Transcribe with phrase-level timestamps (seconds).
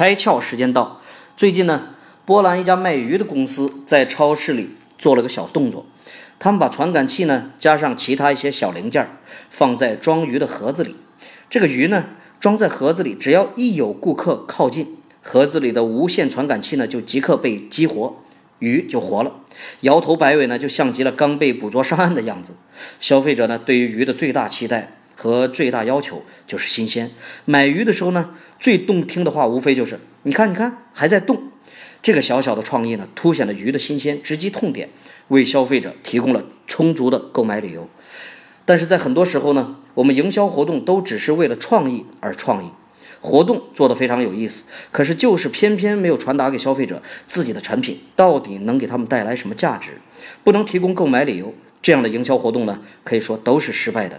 [0.00, 1.02] 开窍时间到。
[1.36, 1.88] 最近呢，
[2.24, 5.84] 波兰一家卖鱼的公司在超市里做了个小动作，
[6.38, 9.06] 他们把传感器呢加上其他一些小零件，
[9.50, 10.96] 放在装鱼的盒子里。
[11.50, 12.06] 这个鱼呢
[12.40, 18.16] 装在盒子里，只要一有顾客靠近，盒子里的无线传感器呢就即刻被激活，
[18.60, 19.40] 鱼就活了，
[19.82, 22.54] 摇头摆尾呢就像极了刚被捕捉上岸的样子。
[22.98, 24.96] 消费者呢对于鱼的最大期待。
[25.20, 27.10] 和最大要求就是新鲜。
[27.44, 31.42] 买鱼的时候呢，最动听的话无非就是“你看，你看，还在动”。
[32.00, 34.88] 这个小小的创意呢，凸显了鱼的新鲜，直击痛点，
[35.28, 37.86] 为消费者提供了充足的购买理由。
[38.64, 42.70] 但是在很多时候呢，我们营销活动都只是为了创意而创意，
[43.20, 50.00] 活动做得非常有意思，可是就是偏偏没有传达给消费者自己的产品到底能给他们带来什么价值，
[50.42, 51.52] 不能提供购买理由，
[51.82, 54.18] 这样的营销活动呢，可以说都是失败的。